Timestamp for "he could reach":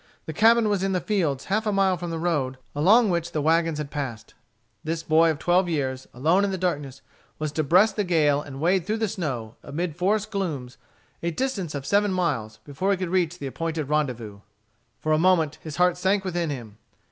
12.89-13.37